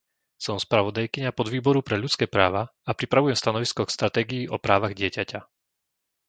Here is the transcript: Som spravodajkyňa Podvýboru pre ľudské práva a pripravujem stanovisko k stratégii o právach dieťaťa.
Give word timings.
Som 0.45 0.57
spravodajkyňa 0.65 1.29
Podvýboru 1.39 1.79
pre 1.87 1.93
ľudské 2.03 2.25
práva 2.35 2.63
a 2.89 2.97
pripravujem 2.99 3.37
stanovisko 3.41 3.81
k 3.85 3.95
stratégii 4.01 4.43
o 4.49 4.57
právach 4.65 4.93
dieťaťa. 5.01 5.39